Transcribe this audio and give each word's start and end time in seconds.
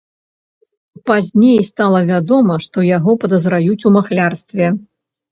Пазней 1.09 1.59
стала 1.71 1.99
вядома, 2.11 2.55
што 2.67 2.85
яго 2.97 3.15
падазраюць 3.25 3.85
у 3.91 3.91
махлярстве. 3.99 4.71